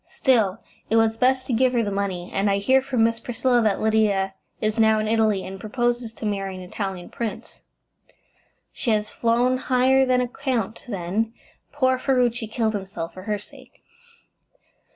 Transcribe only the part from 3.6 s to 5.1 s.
that Lydia is now in